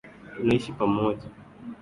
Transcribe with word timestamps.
Tunaishi 0.35 0.71
pamoja. 0.73 1.29